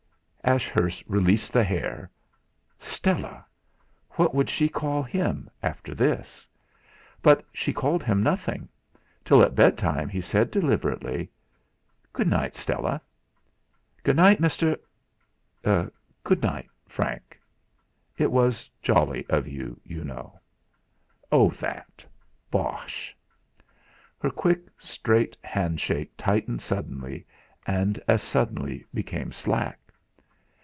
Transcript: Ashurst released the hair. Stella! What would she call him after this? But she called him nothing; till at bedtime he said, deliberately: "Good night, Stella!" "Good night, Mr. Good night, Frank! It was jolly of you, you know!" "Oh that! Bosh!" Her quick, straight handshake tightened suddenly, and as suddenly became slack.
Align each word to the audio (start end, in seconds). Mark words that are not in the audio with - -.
Ashurst 0.43 1.03
released 1.07 1.53
the 1.53 1.63
hair. 1.63 2.09
Stella! 2.79 3.45
What 4.13 4.33
would 4.35 4.49
she 4.49 4.67
call 4.67 5.03
him 5.03 5.49
after 5.63 5.93
this? 5.93 6.45
But 7.21 7.45
she 7.53 7.71
called 7.71 8.03
him 8.03 8.23
nothing; 8.23 8.67
till 9.23 9.43
at 9.43 9.53
bedtime 9.55 10.09
he 10.09 10.19
said, 10.19 10.49
deliberately: 10.51 11.29
"Good 12.11 12.27
night, 12.27 12.55
Stella!" 12.55 12.99
"Good 14.03 14.15
night, 14.15 14.41
Mr. 14.41 14.77
Good 15.63 16.41
night, 16.41 16.69
Frank! 16.87 17.39
It 18.17 18.31
was 18.31 18.67
jolly 18.81 19.25
of 19.29 19.47
you, 19.47 19.79
you 19.85 20.03
know!" 20.03 20.37
"Oh 21.31 21.51
that! 21.51 22.03
Bosh!" 22.49 23.15
Her 24.19 24.31
quick, 24.31 24.65
straight 24.79 25.37
handshake 25.43 26.11
tightened 26.17 26.61
suddenly, 26.63 27.25
and 27.65 28.01
as 28.07 28.21
suddenly 28.23 28.83
became 28.91 29.31
slack. 29.31 29.77